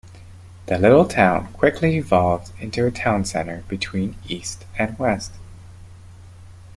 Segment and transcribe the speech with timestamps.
[0.65, 5.33] The little town quickly evolved into a trade center between east and west.